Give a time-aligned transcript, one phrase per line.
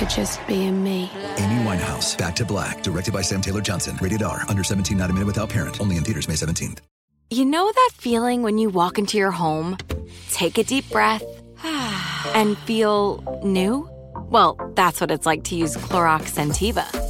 [0.00, 1.10] for just being me.
[1.36, 3.98] Amy Winehouse, Back to Black, directed by Sam Taylor Johnson.
[4.00, 5.80] Rated R, under 17, not a minute without parent.
[5.80, 6.78] Only in theaters May 17th.
[7.30, 9.76] You know that feeling when you walk into your home,
[10.32, 11.22] take a deep breath,
[12.34, 13.88] and feel new?
[14.30, 17.09] Well, that's what it's like to use Clorox Sentiva.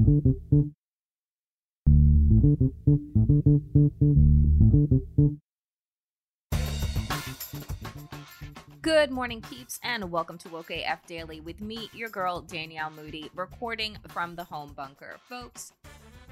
[8.81, 13.31] Good morning, peeps, and welcome to Woke AF Daily with me, your girl, Danielle Moody,
[13.35, 15.17] recording from the home bunker.
[15.29, 15.71] Folks,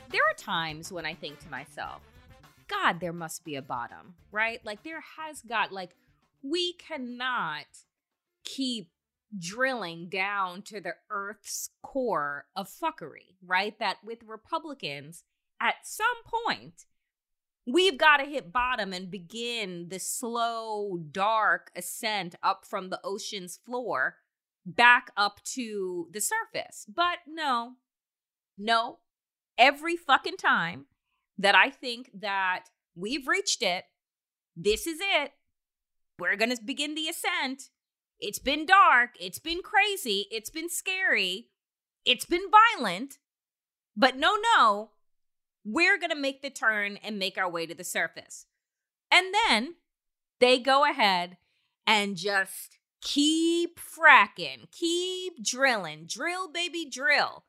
[0.10, 2.02] there are times when I think to myself,
[2.68, 4.60] God, there must be a bottom, right?
[4.66, 5.96] Like, there has got, like,
[6.44, 7.66] we cannot
[8.44, 8.90] keep
[9.38, 13.80] drilling down to the earth's core of fuckery, right?
[13.80, 15.24] That with Republicans,
[15.62, 16.86] at some point,
[17.66, 23.60] we've got to hit bottom and begin the slow, dark ascent up from the ocean's
[23.66, 24.18] floor
[24.66, 26.86] back up to the surface.
[26.94, 27.74] But no,
[28.58, 29.00] no,
[29.58, 30.86] every fucking time
[31.38, 32.66] that I think that
[32.96, 33.86] we've reached it,
[34.56, 35.32] this is it.
[36.20, 37.70] We're going to begin the ascent.
[38.20, 39.12] It's been dark.
[39.20, 40.28] It's been crazy.
[40.32, 41.48] It's been scary.
[42.06, 43.18] It's been violent.
[43.96, 44.92] But no, no,
[45.64, 48.46] we're going to make the turn and make our way to the surface.
[49.12, 49.76] And then
[50.40, 51.38] they go ahead
[51.86, 57.46] and just keep fracking, keep drilling, drill, baby, drill,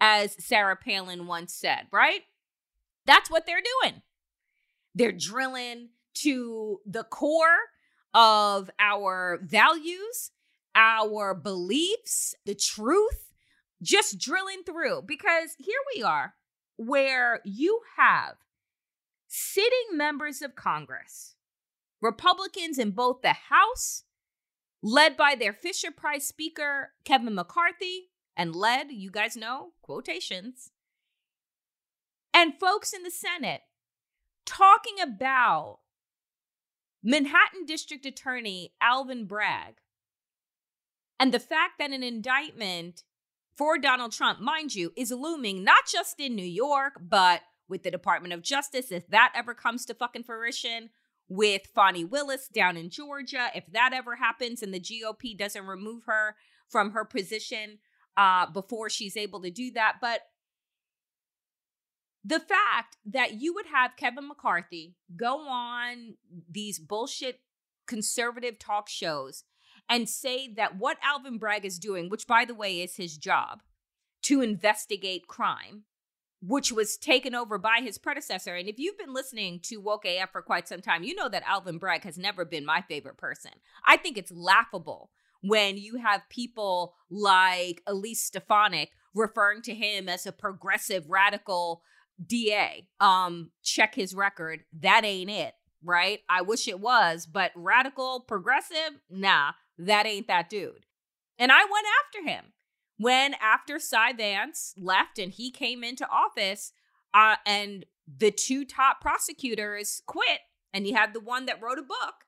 [0.00, 2.22] as Sarah Palin once said, right?
[3.06, 4.02] That's what they're doing.
[4.94, 7.58] They're drilling to the core
[8.12, 10.30] of our values,
[10.74, 13.32] our beliefs, the truth,
[13.82, 15.02] just drilling through.
[15.06, 16.34] Because here we are,
[16.76, 18.36] where you have
[19.26, 21.34] sitting members of Congress,
[22.00, 24.04] Republicans in both the House,
[24.82, 30.70] led by their Fisher Price Speaker, Kevin McCarthy, and led, you guys know, quotations,
[32.32, 33.62] and folks in the Senate
[34.44, 35.78] talking about
[37.02, 39.76] Manhattan District Attorney Alvin Bragg
[41.18, 43.04] and the fact that an indictment
[43.56, 47.90] for Donald Trump, mind you, is looming not just in New York, but with the
[47.90, 50.90] Department of Justice, if that ever comes to fucking fruition,
[51.28, 56.04] with Fani Willis down in Georgia, if that ever happens and the GOP doesn't remove
[56.04, 56.36] her
[56.68, 57.78] from her position
[58.16, 59.96] uh, before she's able to do that.
[60.00, 60.20] But
[62.24, 66.16] the fact that you would have Kevin McCarthy go on
[66.50, 67.40] these bullshit
[67.86, 69.44] conservative talk shows
[69.88, 73.60] and say that what Alvin Bragg is doing, which by the way is his job,
[74.22, 75.84] to investigate crime,
[76.40, 78.54] which was taken over by his predecessor.
[78.54, 81.42] And if you've been listening to Woke AF for quite some time, you know that
[81.46, 83.52] Alvin Bragg has never been my favorite person.
[83.86, 85.10] I think it's laughable
[85.40, 91.82] when you have people like Elise Stefanik referring to him as a progressive radical
[92.24, 92.88] DA.
[93.00, 94.64] Um, check his record.
[94.80, 96.20] That ain't it, right?
[96.28, 100.86] I wish it was, but radical progressive, nah, that ain't that dude.
[101.38, 102.52] And I went after him
[102.96, 106.72] when after Cy Vance left and he came into office,
[107.12, 110.40] uh, and the two top prosecutors quit,
[110.72, 112.26] and you had the one that wrote a book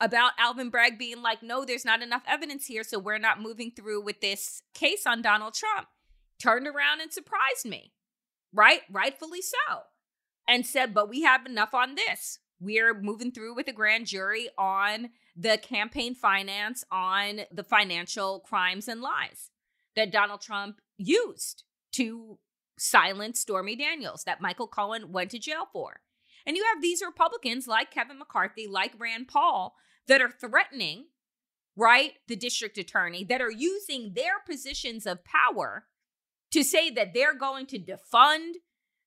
[0.00, 3.70] about Alvin Bragg being like, no, there's not enough evidence here, so we're not moving
[3.70, 5.88] through with this case on Donald Trump.
[6.40, 7.92] Turned around and surprised me,
[8.52, 8.82] right?
[8.90, 9.80] Rightfully so.
[10.46, 12.38] And said, but we have enough on this.
[12.60, 18.88] we're moving through with a grand jury on the campaign finance, on the financial crimes
[18.88, 19.50] and lies
[19.94, 21.62] that Donald Trump used
[21.92, 22.38] to
[22.76, 26.00] silence Stormy Daniels, that Michael Cohen went to jail for.
[26.44, 29.74] And you have these Republicans like Kevin McCarthy, like Rand Paul,
[30.08, 31.06] that are threatening,
[31.76, 35.86] right, the district attorney, that are using their positions of power
[36.50, 38.54] to say that they're going to defund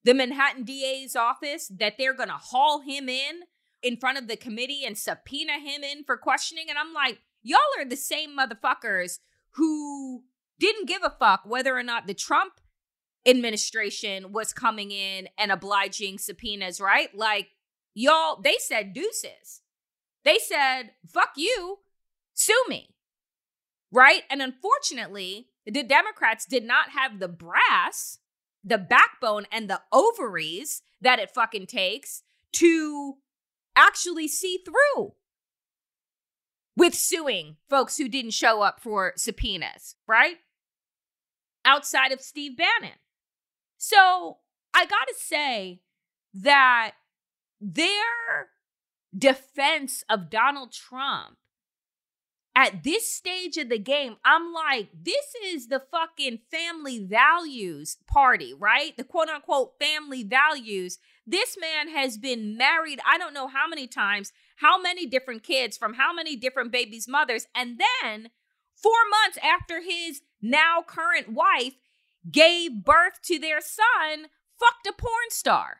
[0.04, 3.42] the Manhattan DA's office, that they're going to haul him in
[3.84, 6.66] in front of the committee and subpoena him in for questioning.
[6.70, 9.20] And I'm like, y'all are the same motherfuckers
[9.52, 10.24] who
[10.60, 12.54] didn't give a fuck whether or not the Trump
[13.26, 17.14] administration was coming in and obliging subpoenas, right?
[17.16, 17.50] Like,
[17.94, 19.62] y'all, they said deuces.
[20.24, 21.80] They said, fuck you,
[22.34, 22.96] sue me,
[23.92, 24.24] right?
[24.30, 28.20] And unfortunately, the Democrats did not have the brass,
[28.64, 32.24] the backbone, and the ovaries that it fucking takes
[32.54, 33.16] to
[33.76, 35.14] actually see through
[36.76, 40.38] with suing folks who didn't show up for subpoenas, right?
[41.66, 42.98] Outside of Steve Bannon.
[43.78, 44.38] So
[44.74, 45.82] I got to say
[46.34, 46.94] that
[47.60, 48.50] their
[49.16, 51.38] defense of Donald Trump
[52.62, 58.54] at this stage of the game, I'm like, this is the fucking family values party,
[58.54, 58.96] right?
[58.96, 61.00] The quote unquote family values.
[61.26, 65.76] This man has been married, I don't know how many times, how many different kids
[65.76, 67.48] from how many different babies' mothers.
[67.56, 68.30] And then
[68.76, 71.74] four months after his now current wife
[72.30, 74.28] gave birth to their son,
[74.60, 75.78] fucked a porn star.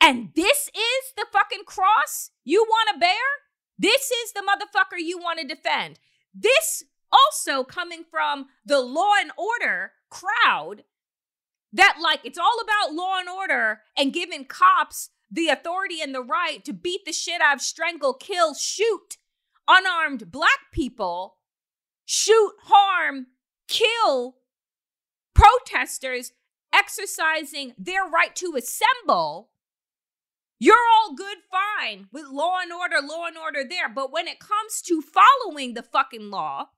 [0.00, 3.45] And this is the fucking cross you want to bear?
[3.78, 5.98] This is the motherfucker you want to defend.
[6.34, 10.84] This also coming from the law and order crowd
[11.72, 16.22] that, like, it's all about law and order and giving cops the authority and the
[16.22, 19.18] right to beat the shit out of, strangle, kill, shoot
[19.68, 21.38] unarmed black people,
[22.04, 23.26] shoot, harm,
[23.68, 24.36] kill
[25.34, 26.32] protesters
[26.72, 29.50] exercising their right to assemble
[30.58, 33.88] you're all good, fine with law and order, law and order there.
[33.88, 36.68] But when it comes to following the fucking law,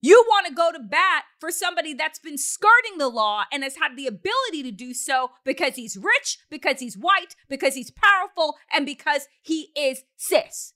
[0.00, 3.76] you want to go to bat for somebody that's been skirting the law and has
[3.76, 8.56] had the ability to do so because he's rich, because he's white, because he's powerful,
[8.70, 10.74] and because he is cis.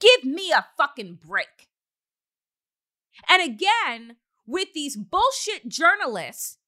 [0.00, 1.68] Give me a fucking break.
[3.28, 6.58] And again, with these bullshit journalists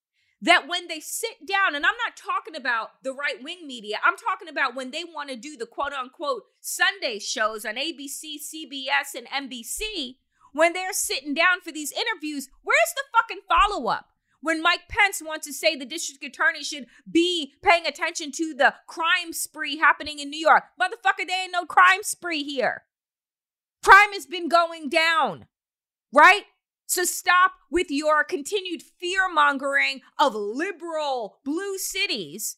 [0.44, 4.16] that when they sit down, and I'm not talking about the right wing media, I'm
[4.16, 9.14] talking about when they want to do the quote unquote Sunday shows on ABC, CBS,
[9.16, 10.16] and NBC,
[10.52, 14.06] when they're sitting down for these interviews, where's the fucking follow up?
[14.42, 18.74] When Mike Pence wants to say the district attorney should be paying attention to the
[18.86, 20.64] crime spree happening in New York.
[20.78, 22.82] Motherfucker, there ain't no crime spree here.
[23.82, 25.46] Crime has been going down,
[26.12, 26.44] right?
[26.86, 32.56] So stop with your continued fear mongering of liberal blue cities.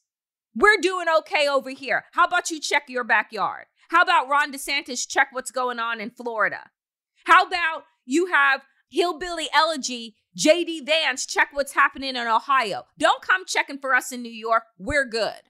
[0.54, 2.04] We're doing okay over here.
[2.12, 3.66] How about you check your backyard?
[3.90, 6.70] How about Ron DeSantis check what's going on in Florida?
[7.24, 12.84] How about you have Hillbilly Elegy, JD Vance check what's happening in Ohio?
[12.98, 14.64] Don't come checking for us in New York.
[14.78, 15.42] We're good.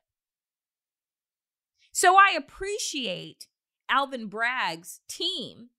[1.93, 3.47] So I appreciate
[3.89, 5.71] Alvin Bragg's team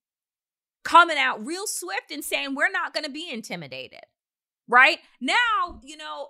[0.88, 4.00] coming out real swift and saying we're not going to be intimidated.
[4.66, 4.98] Right?
[5.20, 6.28] Now, you know,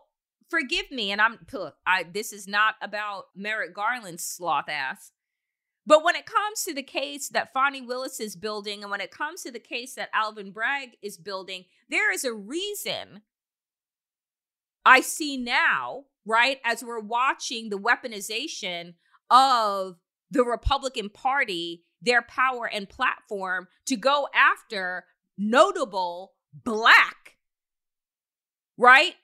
[0.51, 1.39] forgive me and I'm
[1.87, 5.13] I this is not about Merrick Garland's sloth ass.
[5.87, 9.11] But when it comes to the case that Fani Willis is building and when it
[9.11, 13.23] comes to the case that Alvin Bragg is building, there is a reason
[14.85, 18.95] I see now, right, as we're watching the weaponization
[19.31, 19.97] of
[20.31, 25.05] the Republican Party their power and platform to go after
[25.37, 27.37] notable black,
[28.77, 29.15] right?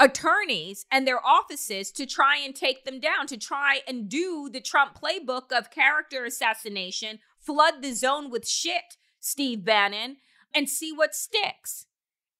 [0.00, 4.60] Attorneys and their offices to try and take them down, to try and do the
[4.60, 10.16] Trump playbook of character assassination, flood the zone with shit, Steve Bannon,
[10.54, 11.86] and see what sticks.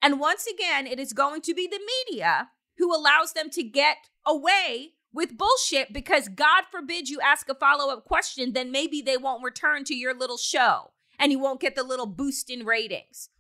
[0.03, 3.97] And once again, it is going to be the media who allows them to get
[4.27, 9.17] away with bullshit because God forbid you ask a follow up question, then maybe they
[9.17, 13.31] won't return to your little show and you won't get the little boost in ratings.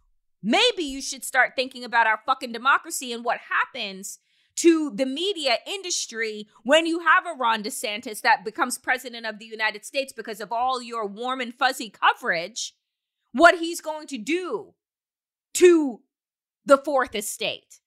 [0.43, 4.21] Maybe you should start thinking about our fucking democracy and what happens
[4.57, 9.47] to the media industry when you have a Ron DeSantis that becomes president of the
[9.47, 12.75] United States because of all your warm and fuzzy coverage,
[13.33, 14.75] what he's going to do
[15.54, 16.02] to
[16.64, 17.81] the fourth estate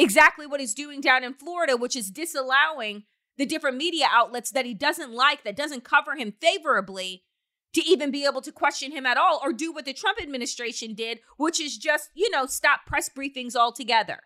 [0.00, 3.04] exactly what he's doing down in Florida, which is disallowing
[3.36, 7.24] the different media outlets that he doesn't like, that doesn't cover him favorably,
[7.72, 10.94] to even be able to question him at all or do what the Trump administration
[10.94, 14.20] did, which is just, you know, stop press briefings altogether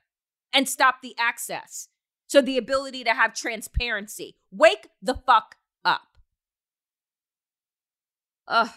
[0.52, 1.88] and stop the access.
[2.26, 4.38] So the ability to have transparency.
[4.50, 6.16] Wake the fuck up.
[8.48, 8.70] Ugh.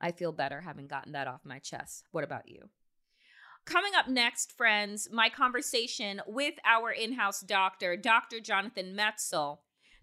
[0.00, 2.04] I feel better having gotten that off my chest.
[2.10, 2.68] What about you?
[3.70, 8.40] Coming up next, friends, my conversation with our in house doctor, Dr.
[8.40, 9.58] Jonathan Metzl,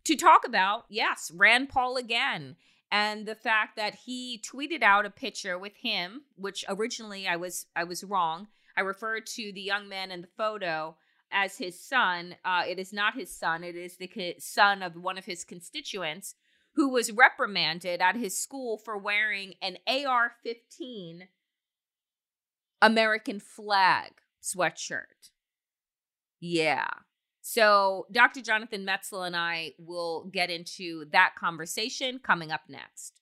[0.06, 2.56] to talk about, yes, Rand Paul again
[2.90, 7.66] and the fact that he tweeted out a picture with him which originally i was
[7.76, 8.48] i was wrong
[8.78, 10.96] i referred to the young man in the photo
[11.30, 15.18] as his son uh, it is not his son it is the son of one
[15.18, 16.36] of his constituents
[16.76, 21.24] who was reprimanded at his school for wearing an ar-15
[22.82, 25.32] american flag sweatshirt
[26.40, 26.88] yeah
[27.50, 28.42] so, Dr.
[28.42, 33.22] Jonathan Metzl and I will get into that conversation coming up next.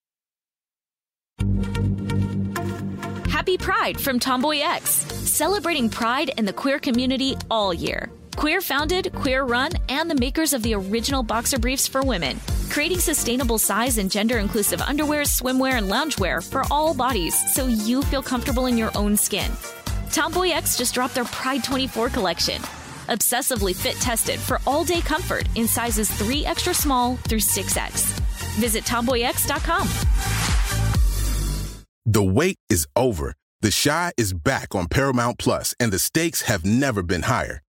[3.30, 8.10] Happy Pride from Tomboy X, celebrating pride in the queer community all year.
[8.36, 12.40] Queer founded, queer run, and the makers of the original boxer briefs for women,
[12.70, 18.02] creating sustainable size and gender inclusive underwear, swimwear, and loungewear for all bodies so you
[18.04, 19.52] feel comfortable in your own skin.
[20.12, 22.62] Tomboy X just dropped their Pride 24 collection
[23.08, 28.20] obsessively fit tested for all day comfort in sizes 3 extra small through 6X.
[28.60, 29.88] Visit tomboyx.com.
[32.06, 33.34] The wait is over.
[33.62, 37.62] The Chi is back on Paramount Plus, and the stakes have never been higher.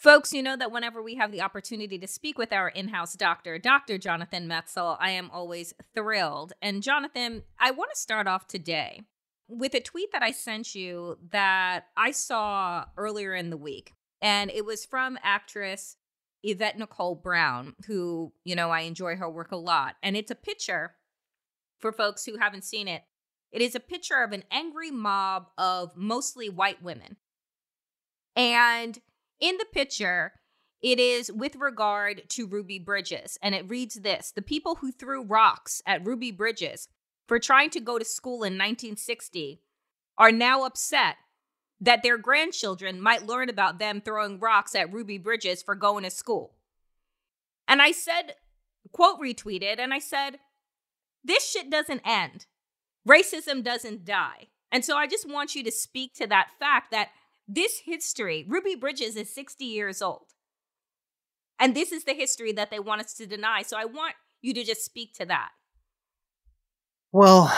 [0.00, 3.12] Folks, you know that whenever we have the opportunity to speak with our in house
[3.12, 3.98] doctor, Dr.
[3.98, 6.54] Jonathan Metzl, I am always thrilled.
[6.62, 9.02] And Jonathan, I want to start off today
[9.46, 13.92] with a tweet that I sent you that I saw earlier in the week.
[14.22, 15.98] And it was from actress
[16.42, 19.96] Yvette Nicole Brown, who, you know, I enjoy her work a lot.
[20.02, 20.94] And it's a picture
[21.78, 23.02] for folks who haven't seen it.
[23.52, 27.16] It is a picture of an angry mob of mostly white women.
[28.34, 28.98] And
[29.40, 30.32] in the picture,
[30.82, 33.38] it is with regard to Ruby Bridges.
[33.42, 36.88] And it reads this The people who threw rocks at Ruby Bridges
[37.26, 39.60] for trying to go to school in 1960
[40.18, 41.16] are now upset
[41.80, 46.10] that their grandchildren might learn about them throwing rocks at Ruby Bridges for going to
[46.10, 46.54] school.
[47.66, 48.34] And I said,
[48.92, 50.40] quote retweeted, and I said,
[51.24, 52.46] this shit doesn't end.
[53.08, 54.48] Racism doesn't die.
[54.72, 57.08] And so I just want you to speak to that fact that
[57.54, 60.26] this history, Ruby Bridges is 60 years old.
[61.58, 63.62] And this is the history that they want us to deny.
[63.62, 65.50] So I want you to just speak to that.
[67.12, 67.54] Well,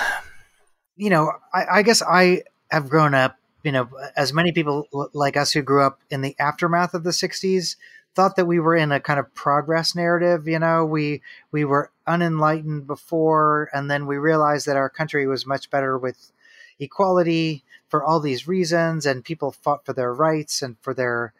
[0.96, 5.36] you know, I, I guess I have grown up you know, as many people like
[5.36, 7.76] us who grew up in the aftermath of the 60s
[8.14, 11.90] thought that we were in a kind of progress narrative, you know, we we were
[12.06, 16.32] unenlightened before and then we realized that our country was much better with
[16.78, 21.34] equality for all these reasons and people fought for their rights and for their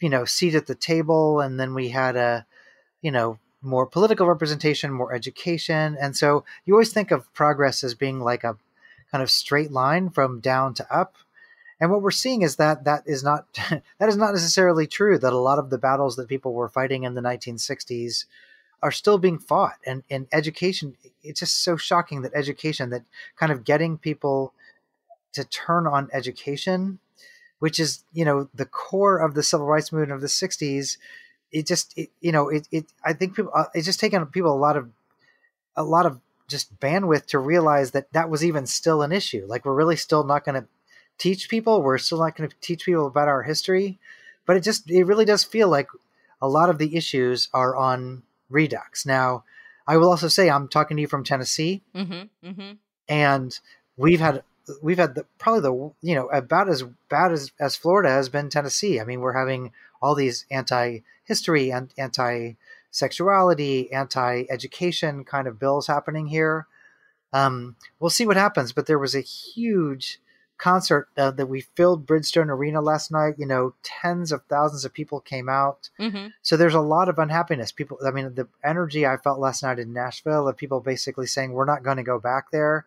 [0.00, 2.46] you know, seat at the table and then we had a
[3.02, 5.96] you know, more political representation, more education.
[6.00, 8.56] And so you always think of progress as being like a
[9.10, 11.16] kind of straight line from down to up
[11.80, 13.46] and what we're seeing is that that is not
[13.98, 15.18] that is not necessarily true.
[15.18, 18.26] That a lot of the battles that people were fighting in the 1960s
[18.80, 19.78] are still being fought.
[19.84, 23.02] And in education, it's just so shocking that education, that
[23.36, 24.54] kind of getting people
[25.34, 26.98] to turn on education,
[27.58, 30.96] which is you know the core of the civil rights movement of the 60s.
[31.52, 34.52] It just it, you know it, it I think people uh, it's just taken people
[34.52, 34.90] a lot of
[35.76, 39.44] a lot of just bandwidth to realize that that was even still an issue.
[39.46, 40.68] Like we're really still not going to
[41.16, 41.80] teach people.
[41.82, 43.98] We're still not going to teach people about our history,
[44.46, 45.88] but it just it really does feel like
[46.42, 49.06] a lot of the issues are on Redux.
[49.06, 49.44] Now,
[49.86, 52.46] I will also say I'm talking to you from Tennessee, Mm-hmm.
[52.48, 52.72] Mm-hmm.
[53.08, 53.58] and
[53.96, 54.42] we've had
[54.82, 58.50] we've had the, probably the you know about as bad as as Florida has been
[58.50, 59.00] Tennessee.
[59.00, 62.54] I mean, we're having all these anti history and anti
[62.90, 66.66] sexuality, anti education kind of bills happening here.
[67.32, 70.20] Um, we'll see what happens, but there was a huge
[70.56, 73.34] concert uh, that we filled Bridgestone Arena last night.
[73.38, 75.90] You know, tens of thousands of people came out.
[75.98, 76.28] Mm-hmm.
[76.42, 77.72] So there's a lot of unhappiness.
[77.72, 81.52] People, I mean, the energy I felt last night in Nashville of people basically saying
[81.52, 82.86] we're not going to go back there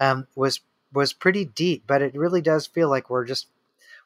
[0.00, 0.60] um, was
[0.92, 1.84] was pretty deep.
[1.86, 3.46] But it really does feel like we're just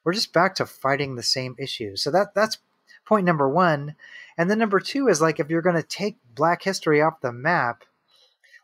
[0.05, 2.03] we're just back to fighting the same issues.
[2.03, 2.59] So that that's
[3.05, 3.95] point number one.
[4.39, 7.33] And then number two is like if you're going to take Black history off the
[7.33, 7.85] map,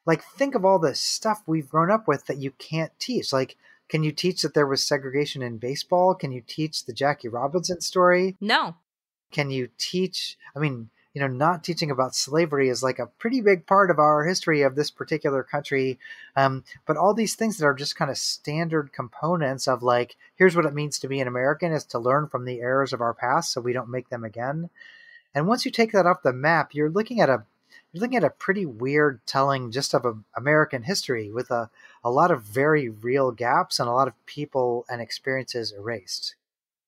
[0.07, 3.33] like think of all the stuff we've grown up with that you can't teach.
[3.33, 3.57] Like,
[3.89, 6.15] can you teach that there was segregation in baseball?
[6.15, 8.37] Can you teach the Jackie Robinson story?
[8.41, 8.77] No.
[9.31, 10.39] Can you teach?
[10.57, 13.99] I mean, you know, not teaching about slavery is like a pretty big part of
[13.99, 15.99] our history of this particular country.
[16.37, 20.55] Um, but all these things that are just kind of standard components of like, here's
[20.55, 23.15] what it means to be an American is to learn from the errors of our
[23.15, 24.71] past so we don't make them again.
[25.35, 27.45] And once you take that off the map, you're looking at a
[27.93, 31.71] you're looking at a pretty weird telling just of a, American history with a,
[32.05, 36.35] a lot of very real gaps and a lot of people and experiences erased.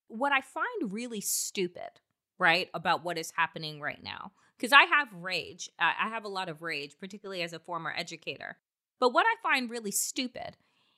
[0.08, 2.00] What I find really stupid,
[2.40, 5.70] right, about what is happening right now, because I have rage.
[5.78, 8.56] I have a lot of rage, particularly as a former educator.
[8.98, 10.56] But what I find really stupid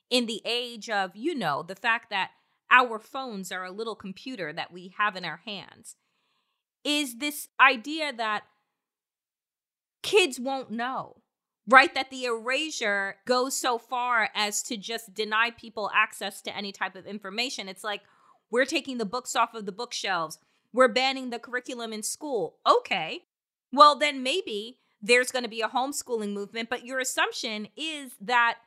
[0.09, 2.31] in the age of, you know, the fact that
[2.71, 5.95] our phones are a little computer that we have in our hands
[6.83, 8.43] is this idea that
[10.01, 11.17] kids won't know,
[11.67, 11.93] right?
[11.93, 16.95] That the erasure goes so far as to just deny people access to any type
[16.95, 17.69] of information.
[17.69, 18.01] It's like
[18.51, 20.39] we're taking the books off of the bookshelves,
[20.73, 22.57] we're banning the curriculum in school.
[22.67, 23.21] Okay,
[23.71, 28.57] well, then maybe there's going to be a homeschooling movement, but your assumption is that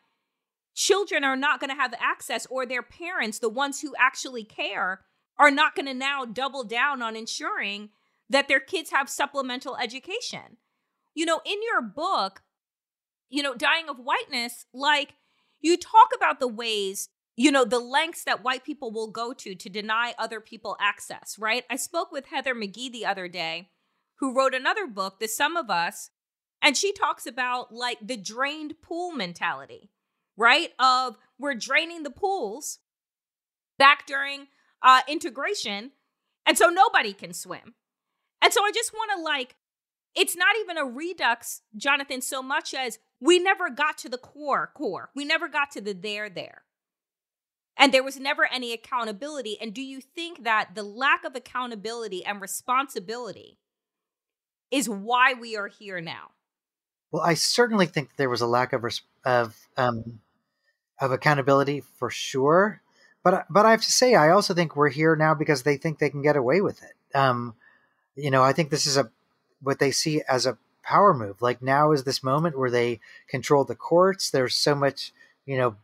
[0.75, 5.00] children are not going to have access, or their parents, the ones who actually care,
[5.38, 7.90] are not going to now double down on ensuring
[8.28, 10.59] that their kids have supplemental education.
[11.14, 12.42] You know, in your book,
[13.31, 15.14] you know, Dying of Whiteness, like
[15.61, 19.55] you talk about the ways, you know, the lengths that white people will go to
[19.55, 21.64] to deny other people access, right?
[21.70, 23.68] I spoke with Heather McGhee the other day,
[24.20, 26.11] who wrote another book, The Sum of Us,
[26.62, 29.90] and she talks about like the drained pool mentality,
[30.37, 30.70] right?
[30.79, 32.79] Of we're draining the pools
[33.79, 34.46] back during
[34.83, 35.92] uh, integration,
[36.46, 37.75] and so nobody can swim.
[38.42, 39.57] And so I just want to like,
[40.14, 44.70] it's not even a redux, Jonathan, so much as we never got to the core
[44.75, 45.11] core.
[45.14, 46.62] We never got to the there there.
[47.76, 49.58] And there was never any accountability.
[49.60, 53.58] And do you think that the lack of accountability and responsibility
[54.70, 56.30] is why we are here now?
[57.10, 58.84] Well, I certainly think there was a lack of
[59.24, 60.20] of um,
[61.00, 62.80] of accountability for sure.
[63.22, 65.98] But but I have to say, I also think we're here now because they think
[65.98, 67.16] they can get away with it.
[67.16, 67.54] Um,
[68.14, 69.10] you know, I think this is a
[69.60, 71.42] what they see as a power move.
[71.42, 74.30] Like now is this moment where they control the courts.
[74.30, 75.12] There's so much,
[75.44, 75.76] you know,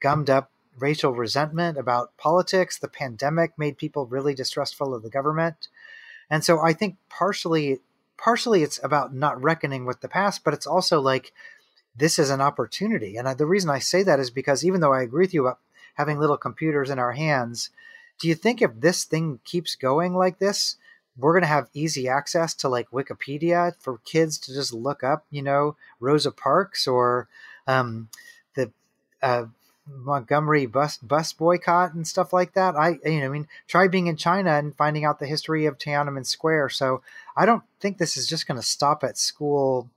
[0.00, 0.50] gummed up
[0.80, 2.78] racial resentment about politics.
[2.78, 5.68] The pandemic made people really distrustful of the government.
[6.28, 7.80] And so I think partially
[8.16, 11.32] partially it's about not reckoning with the past, but it's also like
[11.96, 13.16] this is an opportunity.
[13.16, 15.46] And I, the reason I say that is because even though I agree with you
[15.46, 15.58] about
[15.94, 17.70] having little computers in our hands,
[18.20, 20.76] do you think if this thing keeps going like this,
[21.16, 25.26] we're going to have easy access to like Wikipedia for kids to just look up,
[25.30, 27.28] you know, Rosa Parks or
[27.66, 28.08] um,
[28.54, 28.70] the
[29.22, 29.46] uh,
[29.96, 32.76] Montgomery bus bus boycott and stuff like that.
[32.76, 35.78] I you know, I mean, try being in China and finding out the history of
[35.78, 36.70] Tiananmen Square.
[36.70, 37.02] So
[37.36, 39.88] I don't think this is just going to stop at school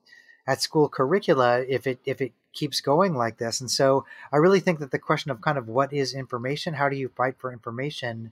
[0.45, 3.61] at school curricula if it if it keeps going like this.
[3.61, 6.87] And so I really think that the question of kind of what is information, how
[6.87, 8.31] do you fight for information,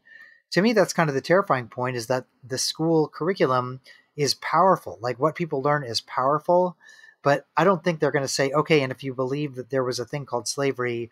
[0.52, 3.80] to me that's kind of the terrifying point is that the school curriculum
[4.16, 5.00] is powerful.
[5.02, 6.78] Like what people learn is powerful,
[7.24, 9.84] but I don't think they're going to say, okay, and if you believe that there
[9.84, 11.10] was a thing called slavery,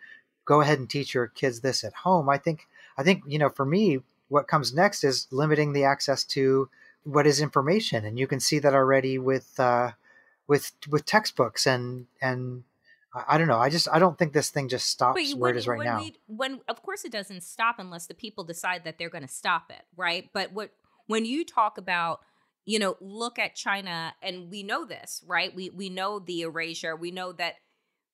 [0.49, 2.27] go ahead and teach your kids this at home.
[2.27, 6.23] I think I think, you know, for me, what comes next is limiting the access
[6.35, 6.69] to
[7.03, 8.03] what is information.
[8.03, 9.91] And you can see that already with uh,
[10.47, 12.63] with with textbooks and and
[13.27, 13.59] I don't know.
[13.59, 16.03] I just I don't think this thing just stops where it is right when now.
[16.25, 19.69] when of course it doesn't stop unless the people decide that they're going to stop
[19.69, 20.29] it, right?
[20.33, 20.71] But what
[21.05, 22.21] when you talk about
[22.65, 25.53] you know look at China and we know this, right?
[25.53, 26.95] We we know the erasure.
[26.95, 27.55] We know that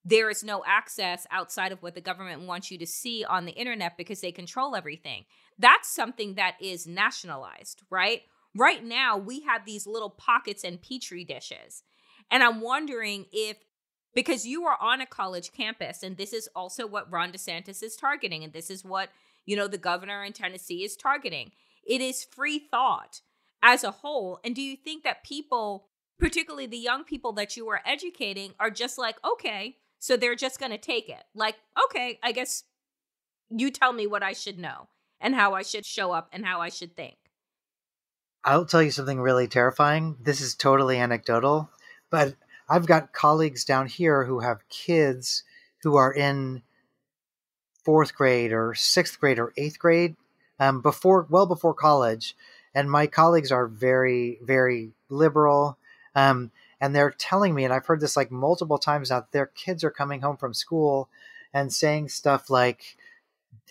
[0.05, 3.51] there is no access outside of what the government wants you to see on the
[3.53, 5.25] internet because they control everything.
[5.57, 8.21] That's something that is nationalized, right?
[8.55, 11.81] Right now we have these little pockets and petri dishes.
[12.29, 13.57] And I'm wondering if
[14.13, 17.97] because you are on a college campus and this is also what Ron DeSantis is
[17.97, 19.09] targeting and this is what,
[19.45, 21.51] you know, the governor in Tennessee is targeting.
[21.85, 23.21] It is free thought
[23.61, 24.39] as a whole.
[24.43, 25.87] And do you think that people,
[26.19, 30.59] particularly the young people that you are educating, are just like, okay, so they're just
[30.59, 31.23] going to take it?
[31.33, 32.63] Like, okay, I guess
[33.49, 34.87] you tell me what I should know
[35.19, 37.15] and how I should show up and how I should think.
[38.43, 40.17] I'll tell you something really terrifying.
[40.21, 41.71] This is totally anecdotal,
[42.11, 42.35] but
[42.69, 45.43] I've got colleagues down here who have kids
[45.81, 46.61] who are in
[47.83, 50.15] fourth grade or sixth grade or eighth grade
[50.59, 52.35] um, before well before college
[52.75, 55.77] and my colleagues are very very liberal
[56.15, 59.83] um, and they're telling me and i've heard this like multiple times now their kids
[59.83, 61.09] are coming home from school
[61.53, 62.97] and saying stuff like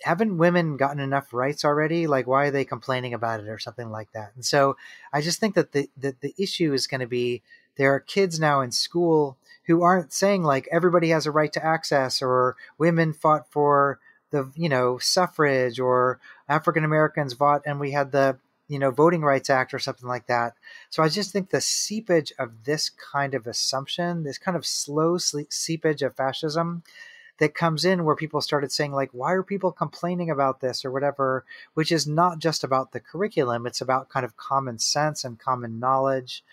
[0.01, 2.07] haven't women gotten enough rights already?
[2.07, 3.47] Like why are they complaining about it?
[3.47, 4.31] or something like that.
[4.35, 4.75] And so
[5.13, 7.41] i just think that the the, the issue is going to be
[7.77, 9.37] there are kids now in school
[9.67, 13.99] who aren't saying like everybody has a right to access or women fought for
[14.31, 19.21] the you know suffrage or African Americans fought and we had the you know voting
[19.21, 20.53] rights act or something like that
[20.89, 25.17] so i just think the seepage of this kind of assumption this kind of slow
[25.17, 26.83] seepage of fascism
[27.37, 30.91] that comes in where people started saying like why are people complaining about this or
[30.91, 35.39] whatever which is not just about the curriculum it's about kind of common sense and
[35.39, 36.43] common knowledge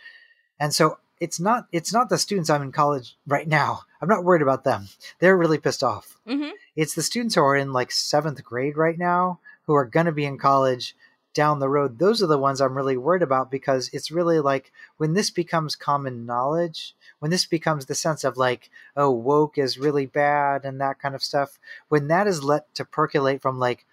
[0.59, 3.83] and so it's not it's not the students I'm in college right now.
[4.01, 4.89] I'm not worried about them.
[5.21, 6.17] They're really pissed off.
[6.27, 6.51] Mm-hmm.
[6.75, 10.13] It's the students who are in like seventh grade right now who are going to
[10.13, 10.97] be in college
[11.35, 11.99] down the road.
[11.99, 15.77] Those are the ones I'm really worried about because it's really like when this becomes
[15.77, 20.81] common knowledge, when this becomes the sense of like, oh, woke is really bad and
[20.81, 23.87] that kind of stuff, when that is let to percolate from like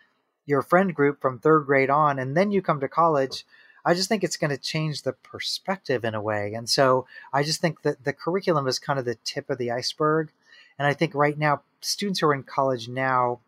[0.46, 3.46] your friend group from third grade on, and then you come to college
[3.86, 6.54] I just think it's going to change the perspective in a way.
[6.54, 9.72] And so I just think that the curriculum is kind of the tip of the
[9.72, 10.32] iceberg.
[10.78, 13.40] And I think right now, students who are in college now,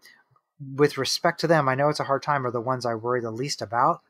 [0.75, 3.21] with respect to them, I know it's a hard time, are the ones I worry
[3.21, 4.01] the least about.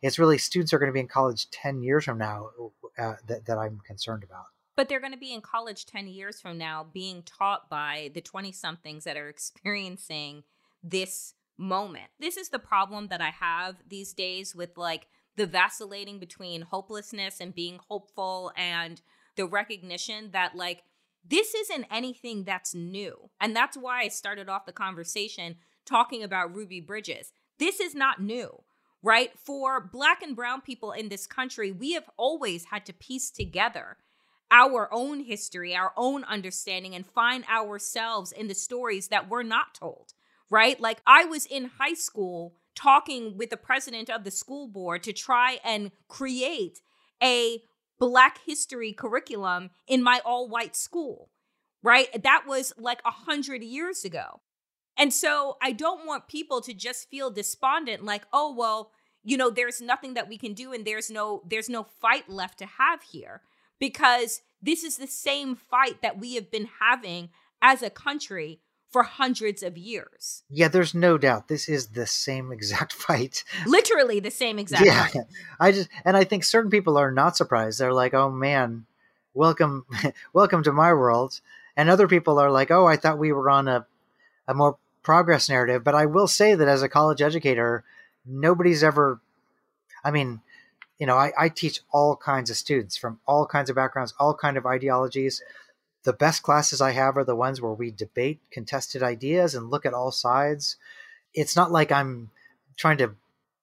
[0.00, 2.50] It's really students are going to be in college 10 years from now
[2.98, 4.46] uh, that, that I'm concerned about.
[4.76, 8.20] But they're going to be in college 10 years from now being taught by the
[8.20, 10.44] 20 somethings that are experiencing
[10.82, 12.06] this moment.
[12.20, 17.40] This is the problem that I have these days with like the vacillating between hopelessness
[17.40, 19.02] and being hopeful and
[19.34, 20.84] the recognition that like
[21.28, 23.30] this isn't anything that's new.
[23.40, 25.56] And that's why I started off the conversation
[25.88, 27.32] talking about Ruby Bridges.
[27.58, 28.62] This is not new,
[29.02, 29.30] right?
[29.38, 33.96] For black and brown people in this country, we have always had to piece together
[34.50, 39.74] our own history, our own understanding, and find ourselves in the stories that we're not
[39.74, 40.14] told,
[40.50, 40.80] right?
[40.80, 45.12] Like I was in high school talking with the president of the school board to
[45.12, 46.80] try and create
[47.22, 47.62] a
[47.98, 51.30] Black history curriculum in my all white school,
[51.82, 52.08] right?
[52.22, 54.40] That was like a hundred years ago.
[54.98, 58.90] And so I don't want people to just feel despondent, like, oh, well,
[59.22, 62.58] you know, there's nothing that we can do and there's no there's no fight left
[62.58, 63.42] to have here
[63.78, 67.30] because this is the same fight that we have been having
[67.62, 70.44] as a country for hundreds of years.
[70.48, 73.44] Yeah, there's no doubt this is the same exact fight.
[73.66, 75.24] Literally the same exact yeah, fight.
[75.60, 77.78] I just and I think certain people are not surprised.
[77.78, 78.86] They're like, "Oh man,
[79.34, 79.84] welcome
[80.32, 81.40] welcome to my world."
[81.76, 83.86] And other people are like, "Oh, I thought we were on a
[84.46, 87.84] a more progress narrative." But I will say that as a college educator,
[88.26, 89.20] nobody's ever
[90.04, 90.40] I mean,
[90.98, 94.34] you know, I, I teach all kinds of students from all kinds of backgrounds, all
[94.34, 95.42] kind of ideologies
[96.08, 99.84] the best classes I have are the ones where we debate contested ideas and look
[99.84, 100.76] at all sides.
[101.34, 102.30] It's not like I'm
[102.76, 103.14] trying to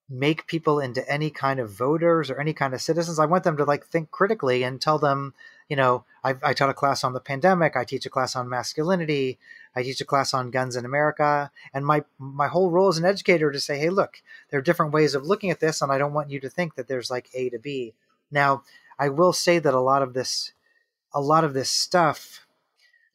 [0.09, 3.17] make people into any kind of voters or any kind of citizens.
[3.17, 5.33] I want them to like think critically and tell them,
[5.67, 7.75] you know, I, I taught a class on the pandemic.
[7.75, 9.39] I teach a class on masculinity.
[9.75, 11.51] I teach a class on guns in America.
[11.73, 14.93] And my my whole role as an educator to say, hey, look, there are different
[14.93, 17.29] ways of looking at this, and I don't want you to think that there's like
[17.33, 17.93] A to B.
[18.31, 18.63] Now,
[18.99, 20.53] I will say that a lot of this
[21.13, 22.45] a lot of this stuff,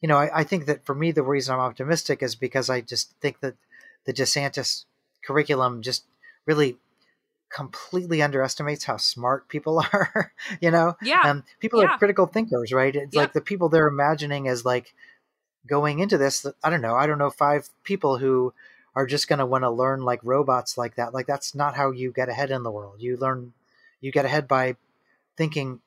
[0.01, 2.81] you know, I, I, think that for me, the reason I'm optimistic is because I
[2.81, 3.53] just think that
[4.05, 4.85] the DeSantis
[5.23, 6.05] curriculum just
[6.45, 6.77] really
[7.51, 10.33] completely underestimates how smart people are.
[10.59, 11.89] you know, yeah, um, people yeah.
[11.89, 12.95] are critical thinkers, right?
[12.95, 14.93] It's like the people they're imagining as like
[15.67, 16.45] going into this.
[16.63, 16.95] I don't know.
[16.95, 18.53] I don't know five people who
[18.95, 21.13] are just going to want to learn like robots like that.
[21.13, 22.95] Like that's not how you get ahead in the world.
[22.99, 23.53] You learn,
[24.01, 24.75] you get ahead by
[25.37, 25.79] thinking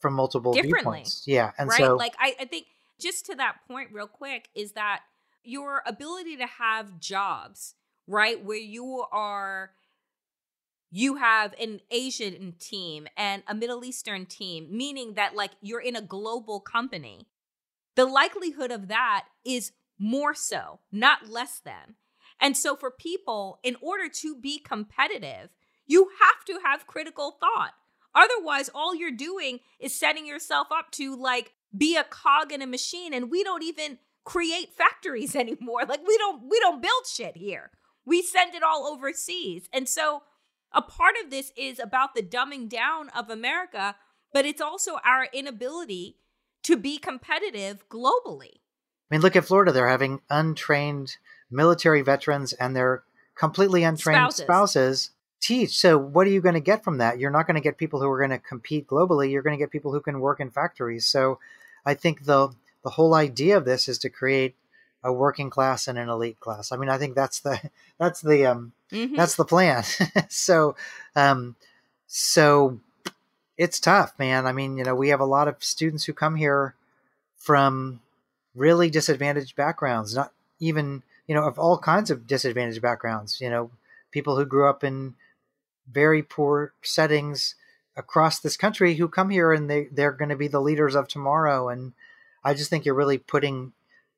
[0.00, 1.24] from multiple viewpoints.
[1.26, 1.52] Yeah.
[1.58, 1.78] And right?
[1.78, 2.66] so like I, I think
[2.98, 5.02] just to that point real quick is that
[5.44, 7.74] your ability to have jobs,
[8.06, 9.70] right, where you are
[10.90, 15.96] you have an Asian team and a Middle Eastern team, meaning that like you're in
[15.96, 17.28] a global company,
[17.94, 21.96] the likelihood of that is more so, not less than.
[22.40, 25.50] And so for people, in order to be competitive,
[25.86, 27.72] you have to have critical thought.
[28.14, 32.66] Otherwise, all you're doing is setting yourself up to like be a cog in a
[32.66, 35.84] machine and we don't even create factories anymore.
[35.88, 37.70] Like we don't we don't build shit here.
[38.04, 39.68] We send it all overseas.
[39.72, 40.22] And so
[40.72, 43.96] a part of this is about the dumbing down of America,
[44.32, 46.16] but it's also our inability
[46.62, 48.60] to be competitive globally.
[49.10, 49.72] I mean, look at Florida.
[49.72, 51.16] They're having untrained
[51.50, 53.02] military veterans and their
[53.34, 54.44] completely untrained spouses.
[54.44, 55.78] spouses teach.
[55.78, 57.18] So, what are you going to get from that?
[57.18, 59.30] You're not going to get people who are going to compete globally.
[59.30, 61.06] You're going to get people who can work in factories.
[61.06, 61.38] So,
[61.84, 62.50] I think the
[62.84, 64.54] the whole idea of this is to create
[65.02, 66.72] a working class and an elite class.
[66.72, 69.16] I mean, I think that's the that's the um mm-hmm.
[69.16, 69.84] that's the plan.
[70.28, 70.76] so
[71.16, 71.56] um
[72.06, 72.80] so
[73.56, 74.46] it's tough, man.
[74.46, 76.74] I mean, you know, we have a lot of students who come here
[77.36, 78.00] from
[78.54, 83.70] really disadvantaged backgrounds, not even, you know, of all kinds of disadvantaged backgrounds, you know,
[84.10, 85.14] people who grew up in
[85.90, 87.54] very poor settings
[87.96, 91.08] across this country who come here and they they're going to be the leaders of
[91.08, 91.92] tomorrow and
[92.42, 93.72] I just think you're really putting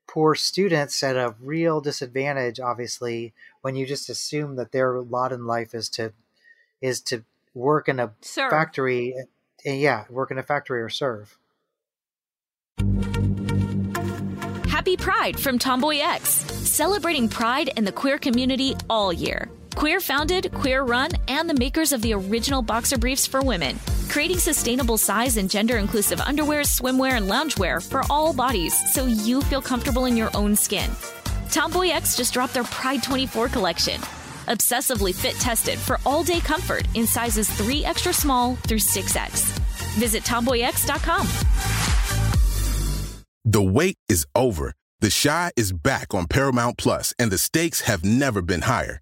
[0.06, 5.46] poor students at a real disadvantage obviously when you just assume that their lot in
[5.46, 6.12] life is to
[6.80, 8.50] is to work in a serve.
[8.50, 9.14] factory
[9.64, 11.38] eh, yeah work in a factory or serve
[14.68, 20.52] happy pride from tomboy x celebrating pride in the queer community all year Queer founded,
[20.52, 25.36] queer run, and the makers of the original boxer briefs for women, creating sustainable size
[25.36, 30.16] and gender inclusive underwear, swimwear, and loungewear for all bodies so you feel comfortable in
[30.16, 30.90] your own skin.
[31.50, 34.00] Tomboy X just dropped their Pride 24 collection.
[34.46, 39.58] Obsessively fit tested for all day comfort in sizes 3 extra small through 6X.
[39.98, 41.26] Visit tomboyx.com.
[43.44, 44.74] The wait is over.
[45.00, 49.01] The Chi is back on Paramount Plus, and the stakes have never been higher.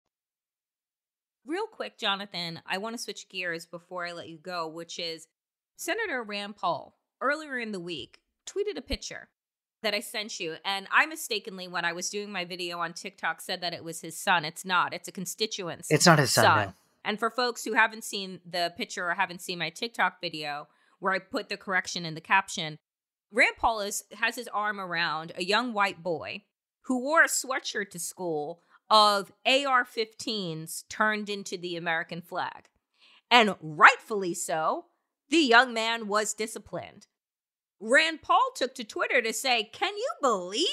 [1.61, 5.27] real quick, Jonathan, I want to switch gears before I let you go, which is
[5.75, 9.29] Senator Rand Paul earlier in the week tweeted a picture
[9.83, 10.55] that I sent you.
[10.65, 14.01] And I mistakenly, when I was doing my video on TikTok, said that it was
[14.01, 14.43] his son.
[14.43, 15.91] It's not, it's a constituent's.
[15.91, 16.43] It's not his son.
[16.43, 16.67] son.
[16.67, 16.73] No.
[17.03, 20.67] And for folks who haven't seen the picture or haven't seen my TikTok video
[20.99, 22.79] where I put the correction in the caption,
[23.31, 26.43] Rand Paul is, has his arm around a young white boy
[26.85, 28.61] who wore a sweatshirt to school
[28.91, 32.67] of AR 15s turned into the American flag.
[33.31, 34.87] And rightfully so,
[35.29, 37.07] the young man was disciplined.
[37.79, 40.67] Rand Paul took to Twitter to say, Can you believe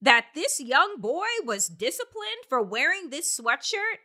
[0.00, 3.98] that this young boy was disciplined for wearing this sweatshirt?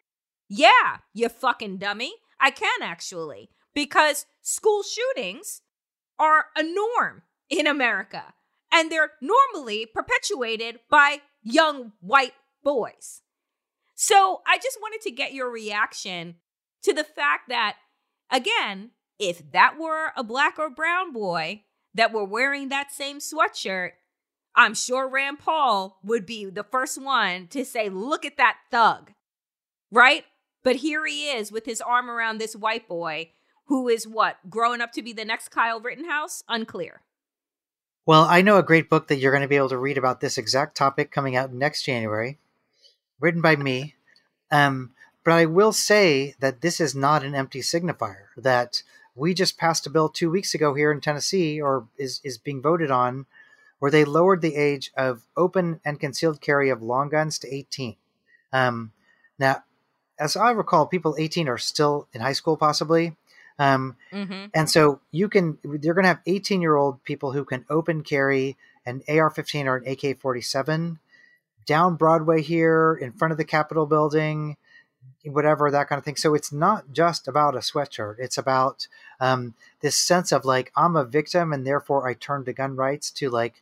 [0.50, 2.14] Yeah, you fucking dummy.
[2.40, 5.62] I can actually, because school shootings
[6.20, 8.34] are a norm in America,
[8.72, 13.22] and they're normally perpetuated by young white boys.
[13.96, 16.36] So I just wanted to get your reaction
[16.84, 17.76] to the fact that,
[18.32, 23.92] again, if that were a black or brown boy that were wearing that same sweatshirt,
[24.56, 29.12] I'm sure Rand Paul would be the first one to say, look at that thug,
[29.92, 30.26] right?
[30.64, 33.32] But here he is with his arm around this white boy
[33.68, 36.44] who is what, growing up to be the next Kyle Rittenhouse?
[36.50, 37.02] Unclear.
[38.06, 40.20] Well, I know a great book that you're going to be able to read about
[40.20, 42.38] this exact topic coming out next January
[43.24, 43.96] written by me.
[44.52, 44.92] Um,
[45.24, 48.26] but I will say that this is not an empty signifier.
[48.36, 48.84] That
[49.16, 52.62] we just passed a bill two weeks ago here in Tennessee, or is is being
[52.62, 53.26] voted on,
[53.80, 57.96] where they lowered the age of open and concealed carry of long guns to 18.
[58.52, 58.92] Um,
[59.40, 59.64] now,
[60.20, 63.16] as I recall, people 18 are still in high school, possibly,
[63.58, 64.46] Um, Mm-hmm.
[64.54, 68.04] and so you can, you're going to have 18 year old people who can open
[68.04, 71.00] carry an AR 15 or an AK 47
[71.66, 74.58] down Broadway here in front of the Capitol building,
[75.26, 76.16] whatever, that kind of thing.
[76.16, 78.16] So it's not just about a sweatshirt.
[78.20, 78.88] It's about
[79.20, 83.10] um, this sense of like, I'm a victim and therefore I turn to gun rights
[83.12, 83.62] to like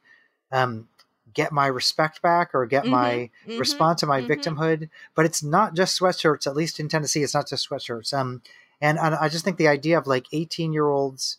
[0.52, 0.88] um,
[1.34, 4.28] get my respect back or get my mhm, respond to my mhm.
[4.28, 4.90] victimhood.
[5.16, 8.14] But it's not just sweatshirts, at least in Tennessee, it's not just sweatshirts.
[8.14, 8.42] Um,
[8.82, 11.38] and I, I just think the idea of like 18 year olds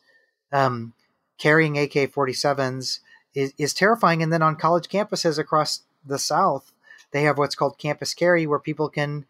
[0.53, 0.93] um,
[1.39, 3.01] carrying AK 47s
[3.35, 4.23] is, is terrifying.
[4.23, 6.73] And then on college campuses across the South,
[7.13, 9.25] they have what's called campus carry, where people can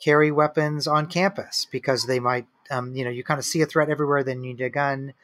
[0.00, 3.66] carry weapons on campus because they might, um, you know, you kind of see a
[3.66, 5.14] threat everywhere, then you need a gun.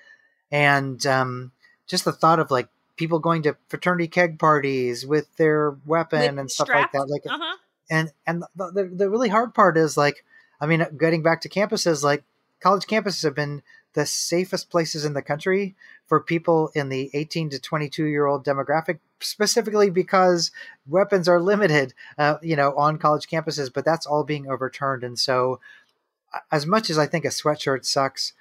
[0.50, 1.52] And um,
[1.86, 6.38] just the thought of like people going to fraternity keg parties with their weapon With
[6.38, 7.08] and stuff like that.
[7.08, 7.56] Like, Uh-huh.
[7.90, 10.24] and and the, the, the really hard part is like
[10.60, 12.24] i mean getting back to campuses like
[12.60, 13.62] college campuses have been
[13.98, 15.74] the safest places in the country
[16.06, 20.52] for people in the 18 to 22 year old demographic specifically because
[20.86, 25.18] weapons are limited uh, you know on college campuses but that's all being overturned and
[25.18, 25.58] so
[26.52, 28.34] as much as i think a sweatshirt sucks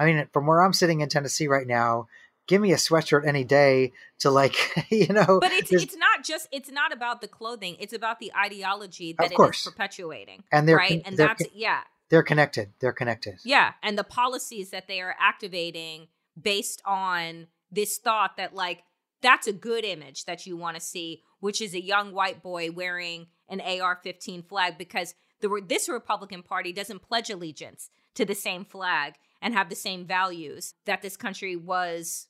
[0.00, 2.08] i mean from where i'm sitting in tennessee right now
[2.48, 4.56] give me a sweatshirt any day to like
[4.90, 7.76] you know But it's it's not just it's not about the clothing.
[7.78, 10.44] It's about the ideology that it is perpetuating.
[10.52, 11.80] And they're right, con- and they're that's con- yeah,
[12.14, 16.08] they're connected they're connected yeah, and the policies that they are activating
[16.40, 18.84] based on this thought that like
[19.22, 22.70] that's a good image that you want to see, which is a young white boy
[22.70, 28.64] wearing an AR-15 flag because the this Republican Party doesn't pledge allegiance to the same
[28.64, 32.28] flag and have the same values that this country was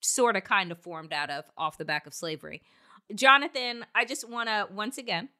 [0.00, 2.62] sort of kind of formed out of off the back of slavery.
[3.14, 5.30] Jonathan, I just want to once again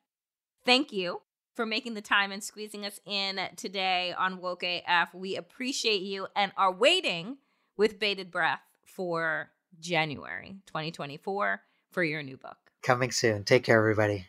[0.65, 1.21] thank you
[1.55, 5.15] for making the time and squeezing us in today on Woke AF.
[5.15, 7.39] We appreciate you and are waiting
[7.77, 12.57] with bated breath for January 2024 for your new book.
[12.83, 14.27] coming soon take care everybody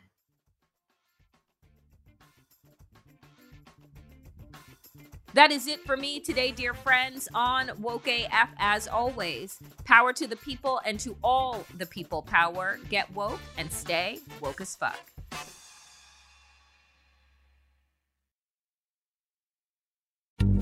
[5.34, 8.50] That is it for me today, dear friends, on Woke AF.
[8.58, 12.80] As always, power to the people and to all the people power.
[12.90, 15.12] Get woke and stay woke as fuck.